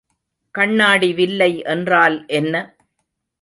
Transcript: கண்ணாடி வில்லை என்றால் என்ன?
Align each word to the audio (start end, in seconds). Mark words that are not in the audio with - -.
கண்ணாடி 0.55 1.13
வில்லை 1.13 1.61
என்றால் 1.65 2.25
என்ன? 2.27 2.55